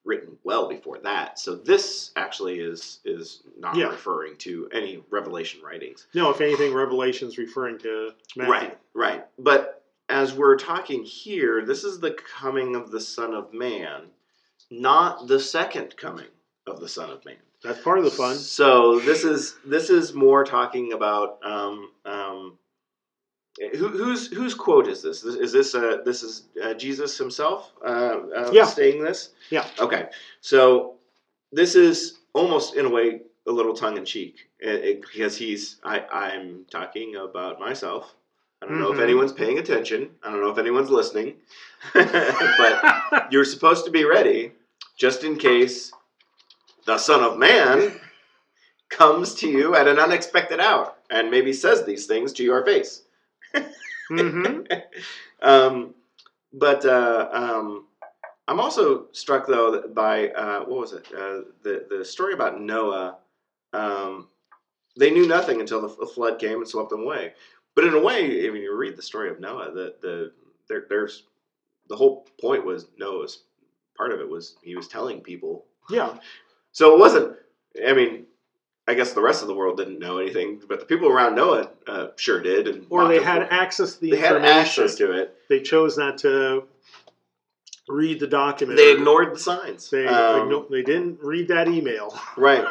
[0.04, 3.88] written well before that, so this actually is is not Yeah.
[3.90, 6.08] referring to any Revelation writings.
[6.14, 8.52] No, if anything, Revelation's referring to Matthew.
[8.52, 9.26] Right, right.
[9.40, 14.04] But as we're talking here, this is the coming of the Son of Man,
[14.70, 16.28] not the second coming
[16.68, 17.38] of the Son of Man.
[17.64, 18.36] That's part of the fun.
[18.36, 22.60] So this is this is more talking about um, um,
[23.58, 25.24] who, whose whose quote is this?
[25.24, 28.66] Is this uh, this is uh, Jesus himself uh, uh, Yeah.
[28.66, 29.30] saying this?
[29.50, 29.66] Yeah.
[29.80, 30.08] Okay.
[30.42, 30.96] So
[31.52, 36.66] this is almost in a way a little tongue in cheek because he's I I'm
[36.70, 38.16] talking about myself.
[38.62, 39.04] I don't know if Mhm.
[39.04, 40.10] anyone's paying attention.
[40.24, 41.36] I don't know if anyone's listening,
[41.94, 42.84] but
[43.32, 44.52] you're supposed to be ready
[44.98, 45.92] just in case
[46.86, 48.00] the Son of Man
[48.90, 53.04] comes to you at an unexpected hour and maybe says these things to your face.
[54.10, 54.60] Hmm
[55.42, 55.96] Um,
[56.54, 57.88] but uh, um,
[58.48, 61.08] I'm also struck though by uh, what was it?
[61.14, 63.18] Uh, the the story about Noah.
[63.74, 64.30] Um,
[64.98, 67.34] they knew nothing until the flood came and swept them away.
[67.76, 69.72] But in a way, I mean, you read the story of Noah.
[69.74, 70.32] The the
[70.70, 71.24] there, there's
[71.90, 73.44] the whole point was Noah's
[73.98, 75.66] part of it was he was telling people.
[75.90, 76.18] Yeah,
[76.72, 77.38] So it wasn't.
[77.86, 78.28] I mean,
[78.88, 81.70] I guess the rest of the world didn't know anything, but the people around Noah
[81.88, 82.68] uh, sure did.
[82.68, 84.84] And or they had access to the they had information.
[84.84, 85.36] access to it.
[85.50, 86.66] They chose not to
[87.88, 88.78] read the document.
[88.78, 89.90] They ignored the signs.
[89.90, 92.18] They, Um, igno- they didn't read that email.
[92.38, 92.66] Right.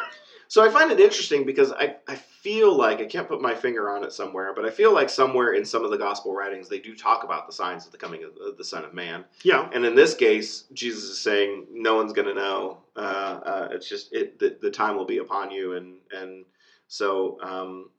[0.47, 3.89] So I find it interesting because I, I feel like I can't put my finger
[3.89, 6.79] on it somewhere, but I feel like somewhere in some of the gospel writings they
[6.79, 9.25] do talk about the signs of the coming of the, the Son of Man.
[9.43, 12.77] Yeah, And in this case, Jesus is saying no one's going to know.
[12.95, 16.45] Uh, uh, it's just it the, the time will be upon you, and and
[16.87, 17.89] so um,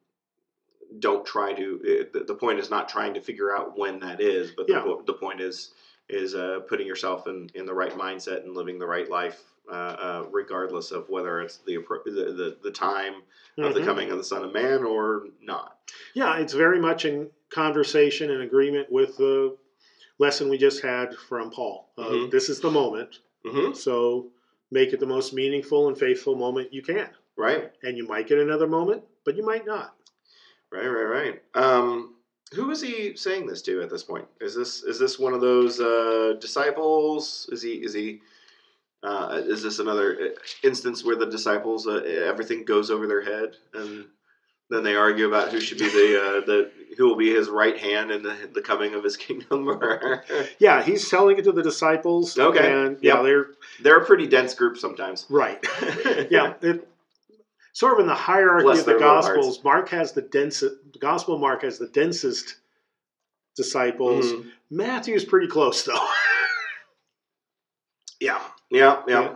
[1.00, 1.80] don't try to.
[1.84, 4.74] It, the, the point is not trying to figure out when that is, but the,
[4.74, 4.94] Yeah.
[5.06, 5.72] the point is
[6.08, 9.72] is uh, putting yourself in, in the right mindset and living the right life, uh,
[9.72, 13.22] uh, regardless of whether it's the the, the, the time
[13.58, 13.84] of the Mhm.
[13.84, 15.78] coming of the Son of Man or not.
[16.14, 16.36] yeah.
[16.38, 19.56] It's very much in conversation and agreement with the
[20.18, 21.90] lesson we just had from Paul.
[21.98, 22.30] Uh, Mhm.
[22.30, 24.30] This is the moment, hmm so
[24.70, 27.08] make it the most meaningful and faithful moment you can.
[27.36, 27.70] Right.
[27.82, 29.94] And you might get another moment, but you might not.
[30.70, 31.42] Right, right, right.
[31.54, 32.14] Um,
[32.54, 34.26] who is he saying this to at this point?
[34.40, 37.48] Is this is this one of those uh, disciples?
[37.52, 38.20] Is he is he
[39.06, 40.28] uh, is this another uh,
[40.64, 44.04] instance where the disciples uh, everything goes over their head and
[44.68, 47.78] then they argue about who should be the uh, the who will be his right
[47.78, 49.80] hand in the, the coming of his kingdom?
[50.58, 52.36] Yeah, he's telling it to the disciples.
[52.38, 52.72] Okay.
[52.72, 53.22] And yeah, Yep.
[53.24, 53.46] they're
[53.82, 55.26] They're a pretty dense group sometimes.
[55.30, 55.64] right.
[56.30, 56.88] yeah, it,
[57.74, 60.74] sort of in the hierarchy Bless of the Gospels, Mark has the densest.
[60.94, 62.56] The Gospel Mark has the densest
[63.56, 64.26] disciples.
[64.32, 64.50] Mhm.
[64.70, 65.94] Matthew's pretty close though.
[68.76, 69.34] Yeah, yeah,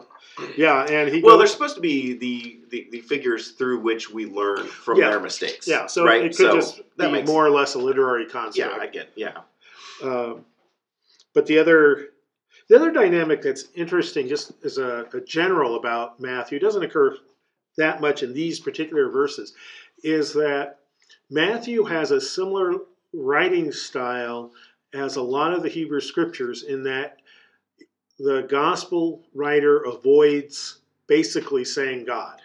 [0.57, 0.85] yeah.
[0.87, 4.26] and he Well, goes- they're supposed to be the, the, the figures through which we
[4.26, 5.11] learn from Yeah.
[5.11, 5.66] their mistakes.
[5.66, 6.22] yeah, so right?
[6.24, 8.57] it could So just that makes more or less a literary construct.
[8.76, 9.11] Yeah, I get.
[9.16, 9.38] Yeah.
[10.03, 10.44] Um,
[11.35, 12.09] but the other
[12.68, 17.16] the other dynamic that's interesting, just as a, a general about Matthew, doesn't occur
[17.76, 19.55] that much in these particular verses,
[20.05, 20.79] is that
[21.31, 22.74] Matthew has a similar
[23.12, 24.53] writing style
[24.94, 27.19] as a lot of the Hebrew scriptures in that
[28.20, 32.40] the gospel writer avoids basically saying God.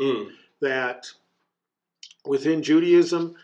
[0.00, 0.30] Mm.
[0.60, 1.06] That
[2.26, 3.34] within Judaism,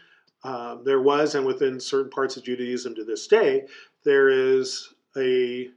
[0.45, 3.67] uh, there was, and within certain parts of Judaism to this day,
[4.05, 5.71] there is a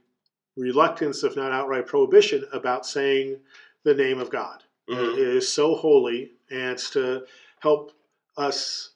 [0.56, 3.38] reluctance, if not outright prohibition, about saying
[3.82, 4.62] the name of God.
[4.88, 5.14] Mhm.
[5.14, 7.26] It is so holy, and it's to
[7.60, 7.92] help
[8.36, 8.93] us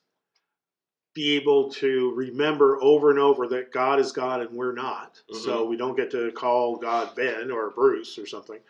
[1.18, 5.20] be able to remember over and over that God is God and we're not.
[5.32, 8.60] So we don't get to call God Ben or Bruce or something.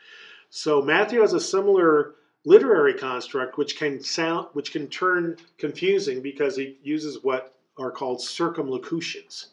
[0.48, 2.14] So Matthew has a similar
[2.46, 8.22] literary construct which can sound which can turn confusing because he uses what are called
[8.22, 9.48] circumlocutions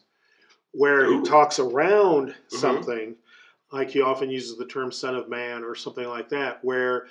[0.72, 1.20] where Ooh.
[1.20, 2.58] he talks around Mhm.
[2.58, 3.16] something
[3.72, 7.08] like he often uses the term son of man or something like that where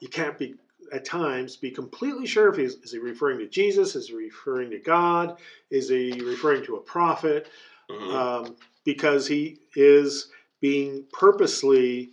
[0.00, 0.56] you can't be
[0.92, 4.70] at times be completely sure if he's is he referring to jesus is he referring
[4.70, 5.36] to god
[5.70, 7.48] is he referring to a prophet
[7.90, 8.12] Mhm.
[8.14, 12.10] um, because he is being purposely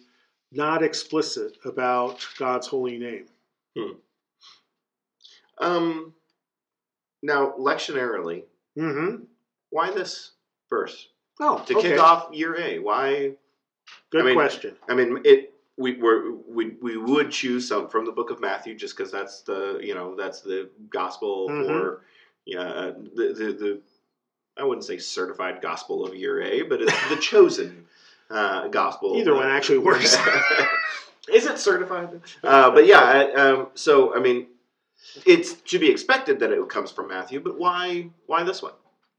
[0.52, 3.26] not explicit about god's holy name
[5.60, 6.14] um,
[7.24, 8.44] now, lectionarily,
[8.78, 9.24] mm-hmm.
[9.70, 10.32] why this
[10.70, 11.10] verse
[11.40, 11.90] oh to okay.
[11.92, 12.80] kick off year A?
[12.80, 13.32] Why?
[14.12, 15.54] good I mean- question I mean, it.
[15.78, 19.42] We were we we would choose some from the book of Matthew just because that's
[19.42, 21.66] the you know that's the gospel Mhm.
[21.66, 22.02] for
[22.46, 23.82] yeah the, the the
[24.58, 27.86] I wouldn't say certified gospel of year A, but it's the chosen
[28.30, 29.18] uh, gospel.
[29.18, 30.16] either one actually works
[31.28, 32.22] Is it certified?
[32.44, 34.48] Uh, but yeah, I- um, so I mean,
[35.26, 38.10] it's to be expected that it comes from Matthew, but why?
[38.28, 38.74] Why this one?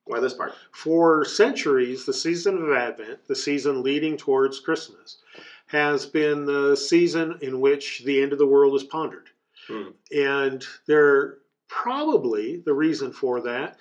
[0.05, 0.55] Why this part?
[0.73, 5.19] for centuries the season of advent the season leading towards christmas
[5.67, 9.29] has been the season in which the end of the world is pondered
[9.69, 9.89] Hmm.
[10.15, 13.79] And there probably the reason for that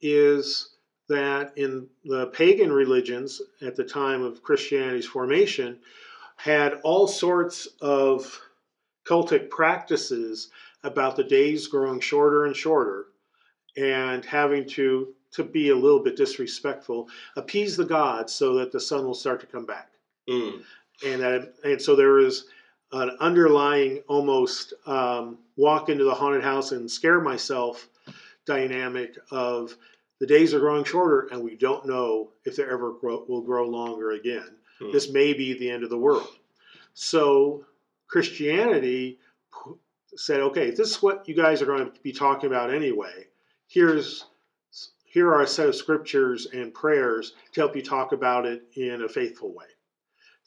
[0.00, 0.74] is
[1.08, 5.78] that in the pagan religions at the time of Christianity's formation
[6.36, 8.40] had all sorts of
[9.06, 10.50] cultic practices
[10.84, 13.06] about the days growing shorter and shorter
[13.76, 18.80] and having to to be a little bit disrespectful appease the gods so that the
[18.80, 19.90] sun will start to come back
[20.28, 20.62] Mm.
[21.04, 22.46] And that and so there is
[22.92, 27.88] an underlying almost um, walk into the haunted house and scare myself
[28.46, 29.76] dynamic of
[30.20, 33.68] the days are growing shorter and we don't know if they ever grow, will grow
[33.68, 34.56] longer again.
[34.78, 34.90] Hmm.
[34.90, 36.28] This may be the end of the world.
[36.94, 37.64] So
[38.08, 39.18] Christianity
[40.16, 43.26] said, okay, if this is what you guys are going to be talking about anyway,
[43.68, 44.24] here's
[45.04, 49.02] here are a set of scriptures and prayers to help you talk about it in
[49.02, 49.66] a faithful way.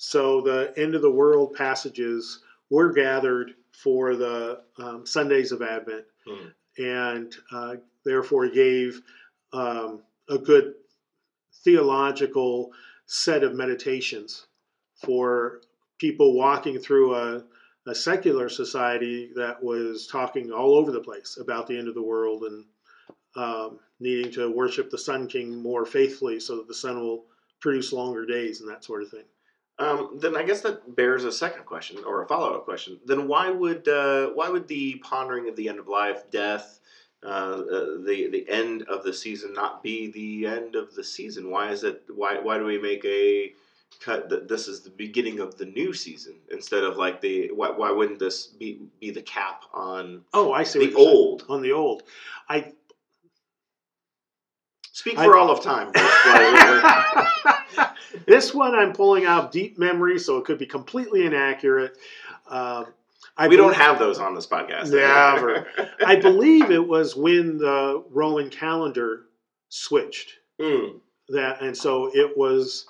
[0.03, 2.39] So the end of the world passages
[2.71, 6.53] were gathered for the um, Sundays of Advent, Mm.
[6.79, 8.99] and uh, therefore gave
[9.53, 10.73] um, a good
[11.63, 12.71] theological
[13.05, 14.47] set of meditations
[14.95, 15.61] for
[15.99, 17.43] people walking through a,
[17.85, 22.01] a secular society that was talking all over the place about the end of the
[22.01, 22.65] world and
[23.35, 27.25] um, needing to worship the Sun King more faithfully so that the sun will
[27.59, 29.25] produce longer days and that sort of thing.
[29.79, 32.99] Um, then I guess that bears a second question or a follow up question.
[33.05, 36.79] Then why would uh, why would the pondering of the end of life, death,
[37.23, 41.49] uh, uh, the the end of the season not be the end of the season?
[41.49, 42.03] Why is it?
[42.13, 43.53] Why why do we make a
[43.99, 47.69] cut that this is the beginning of the new season instead of like the why,
[47.69, 50.79] why wouldn't this be be the cap on Oh, I see.
[50.87, 51.07] the saying.
[51.07, 51.45] old?
[51.49, 52.03] on the old.
[52.49, 52.73] I
[55.01, 55.91] Speak I- for all of time.
[58.27, 61.97] this one I'm pulling out deep memory, so it could be completely inaccurate.
[62.47, 62.85] Um,
[63.35, 64.91] I we don't have those on this podcast.
[64.91, 65.65] Never.
[66.05, 69.23] I believe it was when the Roman calendar
[69.69, 70.99] switched Mm,
[71.29, 72.85] that, and so it was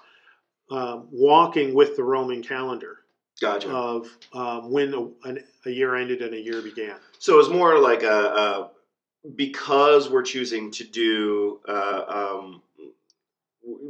[0.70, 2.98] um, walking with the Roman calendar
[3.40, 3.70] gotcha.
[3.70, 6.98] of um, when a, an, a year ended and a year began.
[7.20, 8.72] So it was more like a, a
[9.36, 12.62] because we're choosing to do uh, um,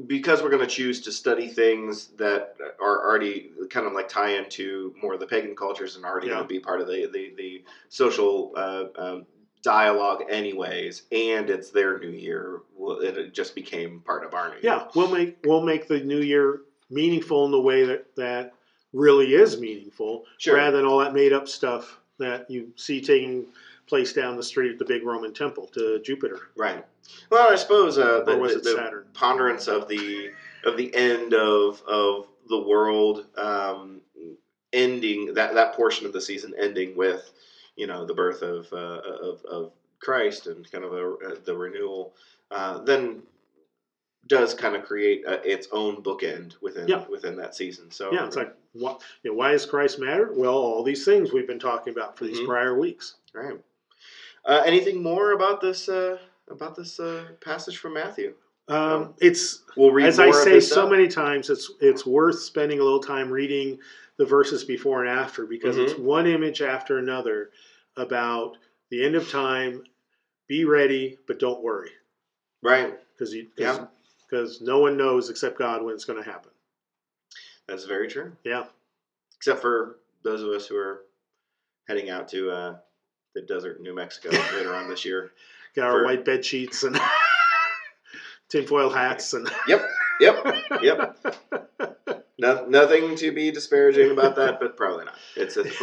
[0.07, 4.31] because we're going to choose to study things that are already kind of like tie
[4.31, 6.33] into more of the pagan cultures and already Yeah.
[6.33, 9.25] going to be part of the the, the social uh, um,
[9.63, 14.55] dialogue anyways and it's their new year well, it just became part of our new
[14.55, 14.61] year.
[14.63, 18.53] Yeah, year we'll make we'll make the new year meaningful in the way that that
[18.91, 20.55] really is meaningful, Sure.
[20.57, 23.45] rather than all that made up stuff that you see taking
[23.91, 26.85] place down the street at the big Roman temple to Jupiter right
[27.29, 29.05] well i suppose uh, the, the- it the- Saturn?
[29.13, 30.29] ponderance of the
[30.63, 33.99] of the end of of the world um,
[34.71, 37.33] ending that that portion of the season ending with
[37.75, 41.53] you know the birth of uh, of, of Christ and kind of a, uh, the
[41.53, 42.13] renewal
[42.49, 43.21] uh, then
[44.27, 47.03] does kind of create uh its own bookend within Yeah.
[47.09, 49.01] within that season so Yeah, it's like what?
[49.23, 50.31] You know, why does Christ matter?
[50.33, 52.45] Well, all these things we've been talking about for these Mhm.
[52.45, 53.15] prior weeks.
[53.33, 53.59] right
[54.45, 56.17] uh, anything more about this uh,
[56.49, 58.33] about this uh, passage from Matthew
[58.67, 60.89] Um, it's we'll read as I say so stuff.
[60.91, 63.79] many times, it's it's worth spending a little time reading
[64.17, 66.03] the verses before and after because it's Mm-hmm.
[66.05, 67.51] one image after another
[67.97, 68.57] about
[68.89, 69.83] the end of time.
[70.47, 71.91] Be ready, but don't worry
[72.61, 73.85] right because you Yeah.
[74.29, 76.51] because no one knows except God when it's going to happen.
[77.67, 78.65] that's very true Yeah,
[79.37, 81.05] except for those of us who are
[81.87, 82.75] heading out to uh,
[83.33, 85.31] the desert in New Mexico later on this year.
[85.75, 86.99] got our For- white bed sheets and
[88.49, 90.45] tinfoil hats and Yep, yep,
[90.81, 91.17] yep.
[92.37, 95.15] No, nothing to be disparaging about that, but probably not.
[95.35, 95.75] It's, it's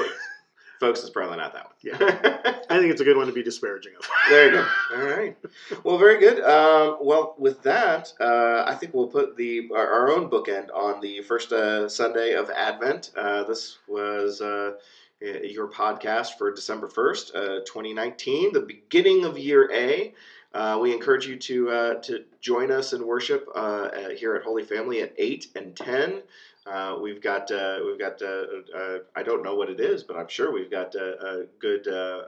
[0.80, 1.74] folks, it's probably not that one.
[1.82, 2.55] Yeah.
[2.70, 4.07] I think it's a good one to be disparaging of.
[4.28, 4.66] there you go.
[4.96, 5.36] All right.
[5.84, 6.40] Well, very good.
[6.42, 11.01] Um, well, with that, uh, I think we'll put the our, our own bookend on
[11.01, 13.12] the first uh, Sunday of Advent.
[13.16, 14.72] Uh, this was uh,
[15.20, 20.14] your podcast for December first, uh, twenty nineteen, the beginning of year A.
[20.54, 24.42] Uh, we encourage you to uh, to join us in worship uh, uh, here at
[24.42, 26.22] Holy Family at eight and ten.
[26.66, 28.44] Uh, we've got uh, we've got uh,
[28.76, 31.86] uh, I don't know what it is, but I'm sure we've got uh, a good
[31.88, 32.22] uh,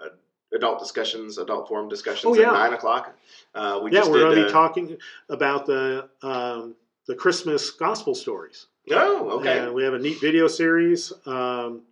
[0.55, 2.49] adult discussions, adult forum discussions Oh, yeah.
[2.49, 3.17] at nine o'clock.
[3.55, 4.97] Uh, we yeah, just we're going to be uh, talking
[5.29, 6.75] about the um,
[7.07, 8.67] the Christmas gospel stories.
[8.91, 9.61] Oh, okay.
[9.61, 11.83] And we have a neat video series um,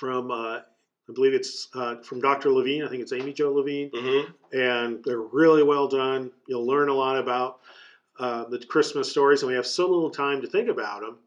[0.00, 0.60] from, uh,
[1.08, 2.50] I believe it's uh, from Dr.
[2.50, 2.82] Levine.
[2.82, 3.90] I think it's Amy-Jill Levine.
[3.94, 6.32] hmm And they're really well done.
[6.48, 7.60] You'll learn a lot about
[8.18, 9.42] uh, the Christmas stories.
[9.42, 11.18] And we have so little time to think about them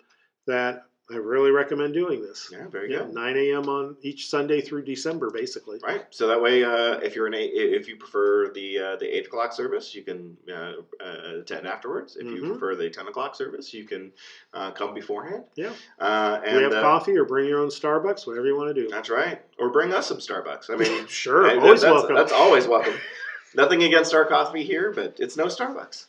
[0.48, 2.50] that I really recommend doing this.
[2.50, 3.14] Yeah, very Yeah, good.
[3.14, 3.68] 9 a.m.
[3.68, 5.80] on each Sunday through December, basically.
[5.84, 6.06] Right.
[6.12, 9.28] So that way, uh, if you're an eight, if you prefer the uh, the eight
[9.28, 10.74] o'clock service, you can uh,
[11.04, 12.16] uh, attend afterwards.
[12.16, 12.48] If you Mhm.
[12.52, 14.14] prefer the ten o'clock service, you can
[14.54, 15.44] uh, come beforehand.
[15.56, 15.74] Yeah.
[16.00, 18.88] Uh, and we have coffee or bring your own Starbucks, whatever you want to do.
[18.88, 19.42] That's right.
[19.60, 20.70] Or bring us some Starbucks.
[20.70, 22.16] I mean, Sure, I- always that's, welcome.
[22.16, 22.94] That's always welcome.
[23.56, 26.06] Nothing against our coffee here, but it's no Starbucks.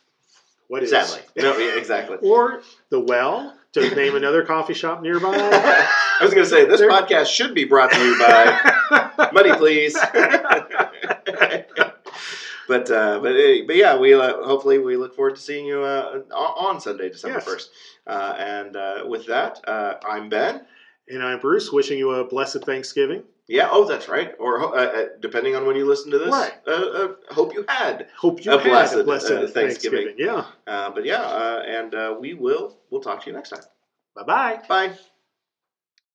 [0.67, 0.89] What is?
[0.89, 1.19] Sadly.
[1.35, 2.17] No, yeah, exactly.
[2.21, 5.35] Or the Well, to name another coffee shop nearby.
[5.37, 9.53] I was going to say this There- podcast should be brought to you by Money,
[9.53, 9.93] please.
[12.67, 13.33] but uh, but
[13.67, 17.37] but yeah, we uh, hopefully we look forward to seeing you uh, on Sunday, December
[17.37, 17.45] Yes.
[17.45, 17.69] first.
[18.07, 20.65] Uh, and uh, with that, uh, I'm Ben,
[21.07, 23.23] and I'm Bruce, wishing you a blessed Thanksgiving.
[23.47, 23.69] Yeah.
[23.71, 24.33] Oh, that's right.
[24.39, 26.53] Or uh, uh, depending on when you listen to this, Right.
[26.67, 28.07] uh, uh, hope you had.
[28.17, 30.05] Hope you A had blessed, a blessed uh, Thanksgiving.
[30.07, 30.15] Thanksgiving.
[30.17, 30.45] Yeah.
[30.65, 32.77] Uh, but yeah, uh, and uh, we will.
[32.89, 33.63] We'll talk to you next time.
[34.15, 34.61] Bye bye.
[34.67, 35.14] Bye.